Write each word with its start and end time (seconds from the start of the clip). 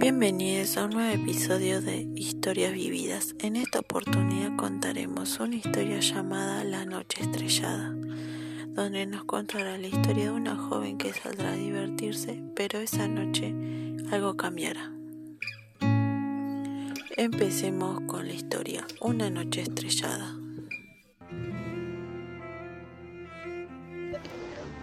Bienvenidos 0.00 0.76
a 0.76 0.84
un 0.84 0.90
nuevo 0.90 1.12
episodio 1.12 1.82
de 1.82 2.06
Historias 2.14 2.72
Vividas. 2.72 3.34
En 3.40 3.56
esta 3.56 3.80
oportunidad 3.80 4.54
contaremos 4.54 5.40
una 5.40 5.56
historia 5.56 5.98
llamada 5.98 6.62
La 6.62 6.84
Noche 6.84 7.22
Estrellada, 7.22 7.96
donde 8.68 9.06
nos 9.06 9.24
contará 9.24 9.76
la 9.76 9.88
historia 9.88 10.26
de 10.26 10.30
una 10.30 10.54
joven 10.54 10.98
que 10.98 11.12
saldrá 11.12 11.50
a 11.50 11.56
divertirse, 11.56 12.40
pero 12.54 12.78
esa 12.78 13.08
noche 13.08 13.52
algo 14.12 14.36
cambiará. 14.36 14.92
Empecemos 17.16 18.00
con 18.06 18.28
la 18.28 18.34
historia 18.34 18.86
Una 19.00 19.30
Noche 19.30 19.62
Estrellada. 19.62 20.32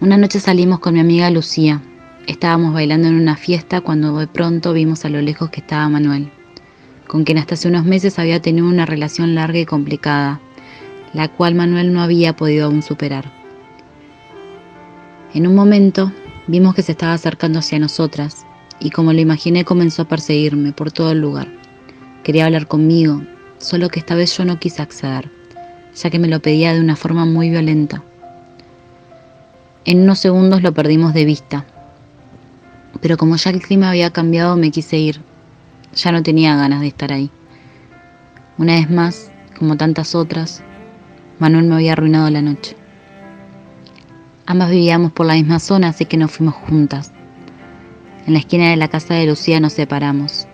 Una 0.02 0.18
noche 0.18 0.42
salimos 0.42 0.80
con 0.80 0.94
mi 0.94 1.00
amiga 1.00 1.30
Lucía 1.30 1.82
Estábamos 2.28 2.74
bailando 2.74 3.08
en 3.08 3.22
una 3.22 3.36
fiesta 3.36 3.82
cuando 3.82 4.18
de 4.18 4.26
pronto 4.26 4.74
vimos 4.74 5.06
a 5.06 5.10
lo 5.10 5.22
lejos 5.22 5.52
que 5.52 5.60
estaba 5.60 5.88
Manuel, 5.90 6.32
con 7.06 7.24
quien 7.24 7.38
hasta 7.38 7.54
hace 7.54 7.68
unos 7.68 7.86
meses 7.86 8.18
había 8.18 8.42
tenido 8.42 8.68
una 8.68 8.88
relación 8.88 9.36
larga 9.36 9.60
y 9.60 9.66
complicada, 9.66 10.40
la 11.14 11.28
cual 11.28 11.54
Manuel 11.54 11.94
no 11.94 12.02
había 12.02 12.36
podido 12.36 12.66
aún 12.66 12.82
superar. 12.82 13.32
En 15.36 15.46
un 15.46 15.54
momento 15.54 16.12
vimos 16.48 16.74
que 16.74 16.82
se 16.82 16.94
estaba 16.94 17.14
acercando 17.14 17.60
hacia 17.60 17.78
nosotras 17.78 18.44
y 18.80 18.90
como 18.90 19.14
lo 19.14 19.22
imaginé 19.22 19.64
comenzó 19.64 20.02
a 20.02 20.08
perseguirme 20.08 20.72
por 20.72 20.92
todo 20.92 21.12
el 21.12 21.22
lugar. 21.22 21.48
Quería 22.24 22.46
hablar 22.48 22.66
conmigo, 22.66 23.22
solo 23.60 23.90
que 23.90 24.00
esta 24.00 24.16
vez 24.16 24.36
yo 24.36 24.46
no 24.46 24.60
quise 24.60 24.82
acceder, 24.82 25.30
ya 25.96 26.10
que 26.10 26.18
me 26.18 26.28
lo 26.28 26.40
pedía 26.40 26.74
de 26.74 26.80
una 26.80 26.96
forma 26.96 27.26
muy 27.26 27.52
violenta. 27.52 28.02
En 29.86 30.02
unos 30.02 30.18
segundos 30.18 30.64
lo 30.64 30.74
perdimos 30.74 31.14
de 31.14 31.26
vista 31.26 31.66
pero 33.02 33.18
como 33.18 33.36
ya 33.36 33.50
el 33.52 33.62
clima 33.62 33.90
había 33.90 34.12
cambiado 34.12 34.56
me 34.56 34.72
quise 34.72 34.98
ir. 34.98 35.22
Ya 35.96 36.12
no 36.12 36.24
tenía 36.24 36.56
ganas 36.56 36.82
de 36.82 36.88
estar 36.88 37.14
ahí. 37.14 37.30
Una 38.58 38.76
vez 38.76 38.90
más, 38.90 39.32
como 39.58 39.78
tantas 39.78 40.16
otras, 40.16 40.64
Manuel 41.40 41.66
me 41.66 41.76
había 41.76 41.94
arruinado 41.94 42.30
la 42.30 42.42
noche. 42.42 42.76
Ambas 44.46 44.70
vivíamos 44.70 45.12
por 45.12 45.26
la 45.26 45.34
misma 45.34 45.60
zona, 45.60 45.90
así 45.90 46.06
que 46.06 46.18
nos 46.18 46.32
fuimos 46.32 46.56
juntas. 46.56 47.12
En 48.28 48.34
la 48.34 48.40
esquina 48.40 48.70
de 48.70 48.76
la 48.76 48.88
casa 48.88 49.14
de 49.16 49.26
Lucía 49.26 49.60
nos 49.60 49.74
separamos. 49.74 50.48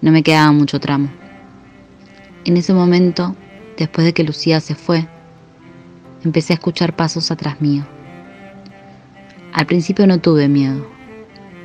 No 0.00 0.10
me 0.10 0.22
quedaba 0.22 0.52
mucho 0.52 0.80
tramo. 0.80 1.08
En 2.44 2.56
ese 2.56 2.74
momento, 2.74 3.36
después 3.76 4.04
de 4.04 4.12
que 4.12 4.24
Lucía 4.24 4.60
se 4.60 4.74
fue, 4.74 5.06
empecé 6.24 6.52
a 6.52 6.56
escuchar 6.56 6.96
pasos 6.96 7.30
atrás 7.30 7.60
mío. 7.60 7.84
Al 9.52 9.66
principio 9.66 10.06
no 10.06 10.18
tuve 10.18 10.48
miedo, 10.48 10.86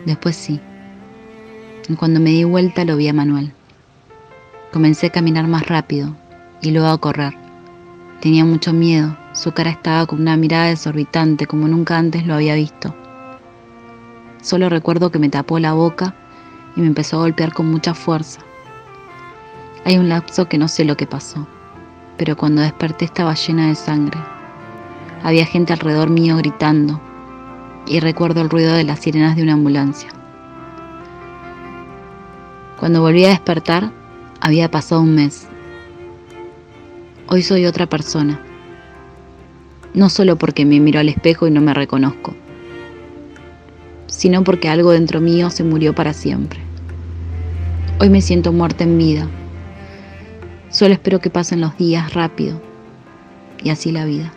Después 0.08 0.38
sí. 0.38 0.62
Cuando 2.00 2.22
me 2.22 2.30
di 2.30 2.46
vuelta 2.46 2.86
lo 2.86 2.96
vi 2.96 3.10
a 3.10 3.14
Manuel. 3.14 3.52
Comencé 4.72 5.08
a 5.08 5.12
caminar 5.12 5.50
más 5.50 5.68
rápido 5.68 6.16
y 6.62 6.72
luego 6.72 6.88
a 6.88 6.98
correr. 6.98 7.34
Tenía 8.22 8.46
mucho 8.46 8.72
miedo, 8.72 9.18
su 9.34 9.52
cara 9.52 9.70
estaba 9.70 10.06
con 10.06 10.22
una 10.22 10.38
mirada 10.38 10.68
desorbitante 10.68 11.46
como 11.46 11.68
nunca 11.68 11.98
antes 11.98 12.26
lo 12.26 12.36
había 12.36 12.56
visto. 12.56 12.96
Solo 14.42 14.70
recuerdo 14.70 15.12
que 15.12 15.20
me 15.20 15.28
tapó 15.28 15.60
la 15.60 15.74
boca 15.74 16.16
y 16.78 16.80
me 16.80 16.88
empezó 16.88 17.18
a 17.18 17.24
golpear 17.24 17.52
con 17.52 17.70
mucha 17.70 17.94
fuerza. 17.94 18.40
Hay 19.84 19.98
un 19.98 20.08
lapso 20.08 20.48
que 20.48 20.58
no 20.58 20.70
sé 20.70 20.86
lo 20.86 20.96
que 20.96 21.06
pasó, 21.06 21.46
pero 22.18 22.38
cuando 22.38 22.62
desperté 22.62 23.04
estaba 23.04 23.34
llena 23.34 23.68
de 23.68 23.76
sangre. 23.76 24.22
Había 25.22 25.46
gente 25.46 25.74
alrededor 25.74 26.10
mío 26.10 26.38
gritando, 26.38 27.02
y 27.88 28.00
recuerdo 28.00 28.42
el 28.42 28.50
ruido 28.50 28.74
de 28.74 28.84
las 28.84 29.00
sirenas 29.00 29.36
de 29.36 29.44
una 29.44 29.54
ambulancia. 29.54 30.10
Cuando 32.80 33.02
volví 33.02 33.26
a 33.26 33.30
despertar, 33.30 33.92
había 34.40 34.70
pasado 34.70 35.02
un 35.02 35.16
mes. 35.16 35.48
Hoy 37.28 37.42
soy 37.42 37.66
otra 37.66 37.88
persona. 37.88 38.40
No 39.94 40.10
solo 40.10 40.38
porque 40.38 40.66
me 40.66 40.80
miro 40.80 41.00
al 41.00 41.10
espejo 41.10 41.48
y 41.48 41.52
no 41.52 41.60
me 41.60 41.74
reconozco, 41.74 42.36
sino 44.06 44.44
porque 44.44 44.70
algo 44.70 44.92
dentro 44.92 45.22
mío 45.22 45.50
se 45.50 45.64
murió 45.64 45.96
para 45.96 46.14
siempre. 46.14 46.60
Hoy 48.00 48.10
me 48.10 48.22
siento 48.22 48.54
muerta 48.54 48.84
en 48.84 48.98
vida. 48.98 49.28
Solo 50.70 50.94
espero 50.94 51.20
que 51.20 51.32
pasen 51.32 51.62
los 51.62 51.76
días 51.78 52.14
rápido 52.14 52.62
y 53.64 53.72
así 53.72 53.92
la 53.92 54.06
vida. 54.06 54.32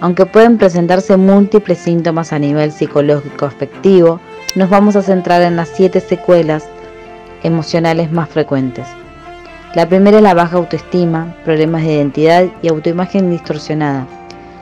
Aunque 0.00 0.26
pueden 0.26 0.58
presentarse 0.58 1.16
múltiples 1.16 1.78
síntomas 1.78 2.32
a 2.32 2.38
nivel 2.38 2.70
psicológico 2.70 3.46
afectivo, 3.46 4.20
nos 4.54 4.70
vamos 4.70 4.94
a 4.94 5.02
centrar 5.02 5.42
en 5.42 5.56
las 5.56 5.70
siete 5.70 5.98
secuelas 6.00 6.68
emocionales 7.42 8.12
más 8.12 8.28
frecuentes. 8.28 8.86
La 9.74 9.88
primera 9.88 10.18
es 10.18 10.22
la 10.22 10.34
baja 10.34 10.56
autoestima, 10.56 11.34
problemas 11.44 11.82
de 11.82 11.94
identidad 11.94 12.46
y 12.62 12.68
autoimagen 12.68 13.28
distorsionada. 13.28 14.06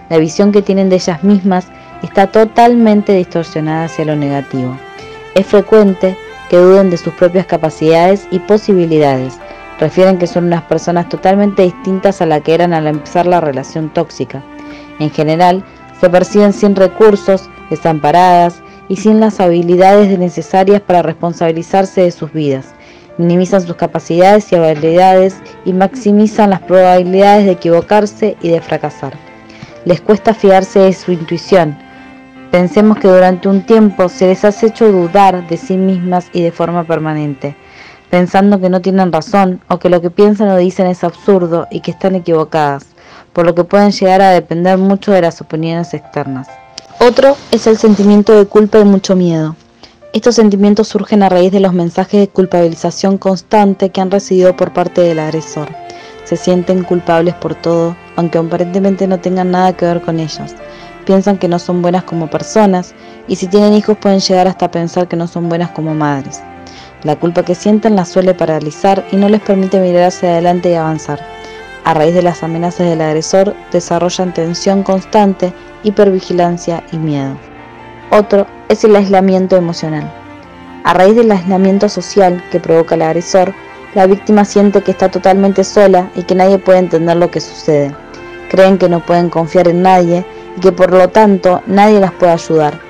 La 0.08 0.16
visión 0.16 0.52
que 0.52 0.62
tienen 0.62 0.88
de 0.88 0.96
ellas 0.96 1.22
mismas 1.22 1.66
está 2.02 2.28
totalmente 2.28 3.12
distorsionada 3.12 3.84
hacia 3.84 4.06
lo 4.06 4.16
negativo. 4.16 4.74
Es 5.34 5.46
frecuente 5.46 6.16
que 6.48 6.56
duden 6.56 6.88
de 6.88 6.96
sus 6.96 7.12
propias 7.12 7.44
capacidades 7.44 8.26
y 8.30 8.38
posibilidades. 8.38 9.38
Refieren 9.78 10.16
que 10.16 10.26
son 10.26 10.44
unas 10.46 10.62
personas 10.62 11.10
totalmente 11.10 11.62
distintas 11.62 12.22
a 12.22 12.26
la 12.26 12.40
que 12.40 12.54
eran 12.54 12.72
al 12.72 12.86
empezar 12.86 13.26
la 13.26 13.42
relación 13.42 13.90
tóxica 13.90 14.42
en 14.98 15.10
general, 15.10 15.64
se 16.00 16.10
perciben 16.10 16.52
sin 16.52 16.76
recursos, 16.76 17.48
desamparadas 17.70 18.62
y 18.88 18.96
sin 18.96 19.20
las 19.20 19.40
habilidades 19.40 20.18
necesarias 20.18 20.80
para 20.80 21.02
responsabilizarse 21.02 22.02
de 22.02 22.10
sus 22.10 22.32
vidas. 22.32 22.66
Minimizan 23.18 23.62
sus 23.62 23.76
capacidades 23.76 24.52
y 24.52 24.56
habilidades 24.56 25.36
y 25.64 25.72
maximizan 25.72 26.50
las 26.50 26.60
probabilidades 26.60 27.46
de 27.46 27.52
equivocarse 27.52 28.36
y 28.42 28.50
de 28.50 28.60
fracasar. 28.60 29.14
Les 29.84 30.00
cuesta 30.00 30.34
fiarse 30.34 30.80
de 30.80 30.92
su 30.92 31.12
intuición. 31.12 31.78
Pensemos 32.50 32.98
que 32.98 33.08
durante 33.08 33.48
un 33.48 33.62
tiempo 33.64 34.08
se 34.08 34.26
les 34.26 34.44
ha 34.44 34.66
hecho 34.66 34.92
dudar 34.92 35.46
de 35.48 35.56
sí 35.56 35.76
mismas 35.76 36.28
y 36.32 36.42
de 36.42 36.52
forma 36.52 36.84
permanente, 36.84 37.56
pensando 38.10 38.60
que 38.60 38.68
no 38.68 38.80
tienen 38.80 39.12
razón 39.12 39.60
o 39.68 39.78
que 39.78 39.88
lo 39.88 40.00
que 40.00 40.10
piensan 40.10 40.48
o 40.48 40.56
dicen 40.56 40.86
es 40.86 41.02
absurdo 41.02 41.66
y 41.70 41.80
que 41.80 41.90
están 41.90 42.14
equivocadas 42.14 42.95
por 43.32 43.46
lo 43.46 43.54
que 43.54 43.64
pueden 43.64 43.92
llegar 43.92 44.22
a 44.22 44.30
depender 44.30 44.78
mucho 44.78 45.12
de 45.12 45.22
las 45.22 45.40
opiniones 45.40 45.92
externas. 45.94 46.48
Otro 47.00 47.36
es 47.50 47.66
el 47.66 47.76
sentimiento 47.76 48.32
de 48.32 48.46
culpa 48.46 48.78
y 48.78 48.84
mucho 48.84 49.14
miedo. 49.14 49.54
Estos 50.14 50.36
sentimientos 50.36 50.88
surgen 50.88 51.22
a 51.22 51.28
raíz 51.28 51.52
de 51.52 51.60
los 51.60 51.74
mensajes 51.74 52.20
de 52.20 52.28
culpabilización 52.28 53.18
constante 53.18 53.90
que 53.90 54.00
han 54.00 54.10
recibido 54.10 54.56
por 54.56 54.72
parte 54.72 55.02
del 55.02 55.18
agresor. 55.18 55.68
Se 56.24 56.38
sienten 56.38 56.84
culpables 56.84 57.34
por 57.34 57.54
todo, 57.54 57.94
aunque 58.16 58.38
aparentemente 58.38 59.06
no 59.06 59.20
tengan 59.20 59.50
nada 59.50 59.76
que 59.76 59.84
ver 59.84 60.00
con 60.00 60.18
ellas. 60.18 60.54
Piensan 61.04 61.36
que 61.36 61.48
no 61.48 61.58
son 61.58 61.82
buenas 61.82 62.04
como 62.04 62.30
personas 62.30 62.94
y 63.28 63.36
si 63.36 63.46
tienen 63.46 63.74
hijos 63.74 63.98
pueden 63.98 64.20
llegar 64.20 64.48
hasta 64.48 64.70
pensar 64.70 65.06
que 65.06 65.16
no 65.16 65.26
son 65.26 65.50
buenas 65.50 65.72
como 65.72 65.94
madres. 65.94 66.40
La 67.02 67.16
culpa 67.16 67.44
que 67.44 67.54
sienten 67.54 67.94
las 67.94 68.08
suele 68.08 68.32
paralizar 68.32 69.04
y 69.12 69.16
no 69.16 69.28
les 69.28 69.42
permite 69.42 69.78
mirar 69.78 70.04
hacia 70.04 70.30
adelante 70.30 70.70
y 70.70 70.74
avanzar 70.74 71.35
a 71.86 71.94
raíz 71.94 72.16
de 72.16 72.22
las 72.22 72.42
amenazas 72.42 72.88
del 72.88 73.00
agresor, 73.00 73.54
desarrollan 73.70 74.34
tensión 74.34 74.82
constante, 74.82 75.52
hipervigilancia 75.84 76.82
y 76.90 76.96
miedo. 76.96 77.36
Otro 78.10 78.44
es 78.68 78.82
el 78.82 78.96
aislamiento 78.96 79.54
emocional. 79.54 80.12
A 80.82 80.94
raíz 80.94 81.14
del 81.14 81.30
aislamiento 81.30 81.88
social 81.88 82.42
que 82.50 82.58
provoca 82.58 82.96
el 82.96 83.02
agresor, 83.02 83.54
la 83.94 84.08
víctima 84.08 84.44
siente 84.44 84.82
que 84.82 84.90
está 84.90 85.12
totalmente 85.12 85.62
sola 85.62 86.10
y 86.16 86.24
que 86.24 86.34
nadie 86.34 86.58
puede 86.58 86.80
entender 86.80 87.16
lo 87.18 87.30
que 87.30 87.40
sucede. 87.40 87.94
Creen 88.50 88.78
que 88.78 88.88
no 88.88 88.98
pueden 88.98 89.30
confiar 89.30 89.68
en 89.68 89.82
nadie 89.82 90.26
y 90.56 90.60
que 90.60 90.72
por 90.72 90.90
lo 90.90 91.08
tanto 91.10 91.62
nadie 91.68 92.00
las 92.00 92.10
puede 92.10 92.32
ayudar. 92.32 92.80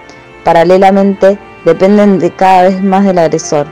Paralelamente, 0.43 1.39
dependen 1.67 2.19
de 2.19 2.31
cada 2.31 2.63
vez 2.63 2.83
más 2.83 3.05
del 3.05 3.19
agresor, 3.19 3.67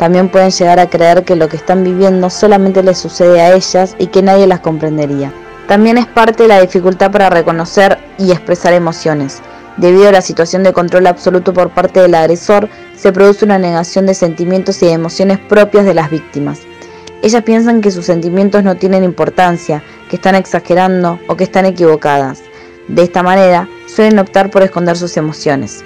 también 0.00 0.30
pueden 0.30 0.50
llegar 0.50 0.80
a 0.80 0.88
creer 0.88 1.24
que 1.24 1.36
lo 1.36 1.50
que 1.50 1.58
están 1.58 1.84
viviendo 1.84 2.30
solamente 2.30 2.82
les 2.82 2.96
sucede 2.96 3.38
a 3.42 3.52
ellas 3.54 3.96
y 3.98 4.06
que 4.06 4.22
nadie 4.22 4.46
las 4.46 4.60
comprendería. 4.60 5.30
También 5.68 5.98
es 5.98 6.06
parte 6.06 6.44
de 6.44 6.48
la 6.48 6.62
dificultad 6.62 7.10
para 7.10 7.28
reconocer 7.28 7.98
y 8.16 8.30
expresar 8.30 8.72
emociones. 8.72 9.42
Debido 9.76 10.08
a 10.08 10.12
la 10.12 10.22
situación 10.22 10.62
de 10.62 10.72
control 10.72 11.06
absoluto 11.06 11.52
por 11.52 11.68
parte 11.74 12.00
del 12.00 12.14
agresor, 12.14 12.70
se 12.96 13.12
produce 13.12 13.44
una 13.44 13.58
negación 13.58 14.06
de 14.06 14.14
sentimientos 14.14 14.82
y 14.82 14.88
emociones 14.88 15.38
propias 15.38 15.84
de 15.84 15.92
las 15.92 16.10
víctimas. 16.10 16.60
Ellas 17.20 17.42
piensan 17.42 17.82
que 17.82 17.90
sus 17.90 18.06
sentimientos 18.06 18.64
no 18.64 18.76
tienen 18.76 19.04
importancia, 19.04 19.82
que 20.08 20.16
están 20.16 20.34
exagerando 20.34 21.20
o 21.28 21.36
que 21.36 21.44
están 21.44 21.66
equivocadas. 21.66 22.40
De 22.88 23.02
esta 23.02 23.22
manera, 23.22 23.68
suelen 23.86 24.18
optar 24.18 24.50
por 24.50 24.62
esconder 24.62 24.96
sus 24.96 25.18
emociones. 25.18 25.84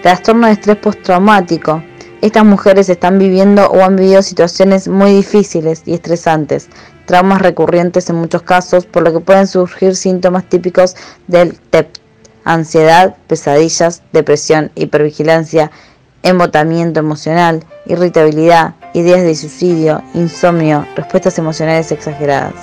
Trastorno 0.00 0.46
de 0.46 0.52
estrés 0.52 0.76
postraumático 0.76 1.82
estas 2.22 2.44
mujeres 2.44 2.88
están 2.88 3.18
viviendo 3.18 3.66
o 3.70 3.82
han 3.82 3.96
vivido 3.96 4.22
situaciones 4.22 4.88
muy 4.88 5.12
difíciles 5.12 5.82
y 5.86 5.94
estresantes, 5.94 6.68
traumas 7.06 7.42
recurrentes 7.42 8.10
en 8.10 8.16
muchos 8.16 8.42
casos, 8.42 8.86
por 8.86 9.02
lo 9.02 9.12
que 9.12 9.20
pueden 9.20 9.46
surgir 9.46 9.96
síntomas 9.96 10.44
típicos 10.48 10.96
del 11.26 11.58
TEP, 11.58 11.88
ansiedad, 12.44 13.16
pesadillas, 13.26 14.02
depresión, 14.12 14.70
hipervigilancia 14.74 15.70
embotamiento 16.22 17.00
emocional, 17.00 17.64
irritabilidad, 17.86 18.74
ideas 18.92 19.22
de 19.22 19.34
suicidio, 19.34 20.02
insomnio, 20.14 20.86
respuestas 20.96 21.38
emocionales 21.38 21.92
exageradas. 21.92 22.54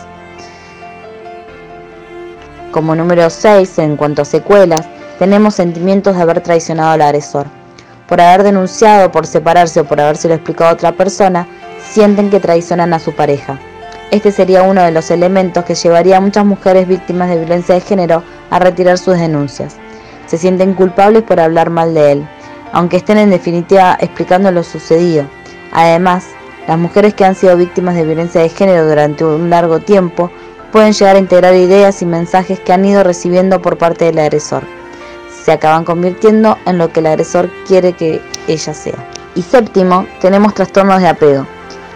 Como 2.71 2.95
número 2.95 3.30
6, 3.30 3.80
en 3.80 3.98
cuanto 3.98 4.21
a 4.21 4.25
secuelas, 4.25 4.88
tenemos 5.18 5.56
sentimientos 5.56 6.15
de 6.15 6.21
haber 6.21 6.42
traicionado 6.42 6.92
al 6.92 7.01
agresor. 7.01 7.56
Por 8.07 8.21
haber 8.21 8.44
denunciado, 8.44 9.12
por 9.12 9.27
separarse 9.27 9.81
o 9.81 9.86
por 9.86 10.00
habérselo 10.00 10.33
explicado 10.33 10.69
a 10.69 10.74
otra 10.74 10.94
persona, 10.94 11.48
sienten 11.89 12.30
que 12.30 12.39
traicionan 12.39 12.94
a 12.94 13.00
su 13.00 13.13
pareja. 13.13 13.59
Este 14.12 14.31
sería 14.31 14.63
uno 14.63 14.81
de 14.81 14.92
los 14.92 15.12
elementos 15.12 15.65
que 15.65 15.75
llevaría 15.75 16.18
a 16.18 16.21
muchas 16.21 16.45
mujeres 16.45 16.88
víctimas 16.88 17.30
de 17.30 17.38
violencia 17.38 17.75
de 17.75 17.81
género 17.81 18.24
a 18.50 18.59
retirar 18.59 18.98
sus 18.98 19.18
denuncias. 19.18 19.75
Se 20.27 20.38
sienten 20.38 20.74
culpables 20.74 21.24
por 21.24 21.42
hablar 21.42 21.69
mal 21.69 21.94
de 21.94 22.13
él, 22.13 22.27
aunque 22.71 22.98
estén 22.98 23.18
en 23.18 23.30
definitiva 23.30 23.98
explicando 24.00 24.51
lo 24.51 24.63
sucedido. 24.63 25.25
Además, 25.74 26.25
las 26.68 26.77
mujeres 26.77 27.13
que 27.13 27.25
han 27.25 27.36
sido 27.36 27.57
víctimas 27.57 27.95
de 27.95 28.06
violencia 28.06 28.42
de 28.42 28.50
género 28.50 28.88
durante 28.88 29.25
un 29.25 29.50
largo 29.50 29.80
tiempo 29.80 30.31
pueden 30.71 30.94
llegar 30.94 31.18
a 31.18 31.19
integrar 31.19 31.56
ideas 31.56 32.01
y 32.01 32.06
mensajes 32.06 32.59
que 32.62 32.71
han 32.71 32.86
ido 32.86 33.04
recibiendo 33.04 33.62
por 33.62 33.77
parte 33.77 34.06
del 34.06 34.19
agresor. 34.19 34.77
Se 35.48 35.54
acaban 35.54 35.86
convirtiendo 35.86 36.58
en 36.66 36.78
lo 36.78 36.92
que 36.92 37.00
el 37.00 37.06
agresor 37.06 37.50
quiere 37.66 37.94
que 37.94 38.22
ella 38.50 38.74
sea. 38.74 39.08
Y 39.34 39.42
séptimo, 39.42 40.06
tenemos 40.20 40.54
trastornos 40.54 41.00
de 41.00 41.08
apego. 41.08 41.48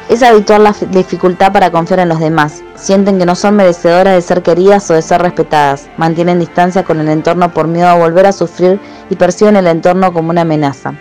Es 0.07 0.23
habitual 0.23 0.63
la 0.63 0.73
dificultad 0.89 1.51
para 1.51 1.69
confiar 1.69 1.99
en 1.99 2.07
los 2.07 2.21
demás. 2.21 2.63
Sienten 2.75 3.19
que 3.19 3.25
no 3.25 3.35
son 3.35 3.57
merecedoras 3.57 4.15
de 4.15 4.21
ser 4.21 4.41
queridas 4.41 4.89
o 4.89 4.93
de 4.93 5.01
ser 5.01 5.21
respetadas. 5.21 5.89
Mantienen 5.97 6.39
distancia 6.39 6.85
con 6.85 7.01
el 7.01 7.09
entorno 7.09 7.53
por 7.53 7.67
miedo 7.67 7.89
a 7.89 7.95
volver 7.95 8.25
a 8.25 8.31
sufrir 8.31 8.79
y 9.09 9.17
perciben 9.17 9.57
el 9.57 9.67
entorno 9.67 10.13
como 10.13 10.29
una 10.29 10.43
amenaza. 10.43 10.93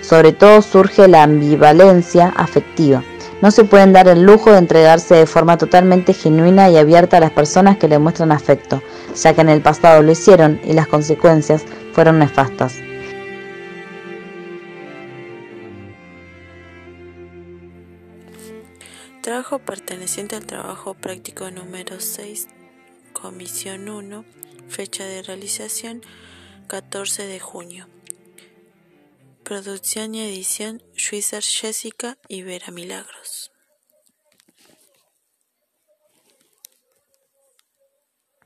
Sobre 0.00 0.30
todo 0.30 0.62
surge 0.62 1.08
la 1.08 1.24
ambivalencia 1.24 2.32
afectiva. 2.36 3.02
No 3.42 3.50
se 3.50 3.64
pueden 3.64 3.92
dar 3.92 4.08
el 4.08 4.22
lujo 4.22 4.50
de 4.50 4.58
entregarse 4.58 5.14
de 5.14 5.26
forma 5.26 5.58
totalmente 5.58 6.14
genuina 6.14 6.70
y 6.70 6.78
abierta 6.78 7.18
a 7.18 7.20
las 7.20 7.32
personas 7.32 7.76
que 7.76 7.86
le 7.86 7.98
muestran 7.98 8.32
afecto, 8.32 8.82
ya 9.14 9.34
que 9.34 9.42
en 9.42 9.50
el 9.50 9.60
pasado 9.60 10.02
lo 10.02 10.12
hicieron 10.12 10.58
y 10.64 10.72
las 10.72 10.86
consecuencias 10.86 11.64
fueron 11.92 12.18
nefastas. 12.18 12.76
Trabajo 19.20 19.58
perteneciente 19.58 20.36
al 20.36 20.46
trabajo 20.46 20.94
práctico 20.94 21.50
número 21.50 22.00
6, 22.00 22.48
comisión 23.12 23.88
1, 23.88 24.24
fecha 24.68 25.04
de 25.04 25.22
realización 25.22 26.00
14 26.68 27.26
de 27.26 27.40
junio. 27.40 27.86
Producción 29.42 30.14
y 30.14 30.22
edición 30.22 30.80
Schweizer 31.06 31.40
Jessica 31.40 32.18
y 32.26 32.42
Vera 32.42 32.72
Milagros. 32.72 33.55